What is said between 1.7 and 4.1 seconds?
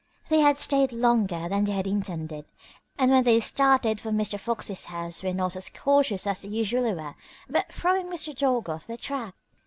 had intended, and when they started for